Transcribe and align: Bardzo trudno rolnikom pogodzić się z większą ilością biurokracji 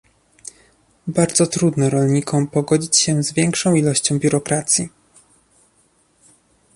Bardzo 1.07 1.47
trudno 1.47 1.89
rolnikom 1.89 2.47
pogodzić 2.47 2.97
się 2.97 3.23
z 3.23 3.33
większą 3.33 3.73
ilością 3.75 4.19
biurokracji 4.19 4.89